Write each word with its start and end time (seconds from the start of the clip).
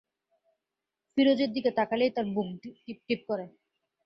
ফিরোজের 1.17 1.49
দিকে 1.55 1.69
তাকালেই 1.77 2.11
তার 2.15 2.25
বুক 2.33 2.47
টিপটিপ 2.83 3.19
করে। 3.29 3.45